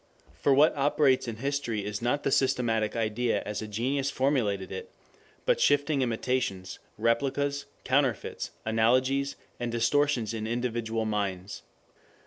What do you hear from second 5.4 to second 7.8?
but shifting imitations, replicas,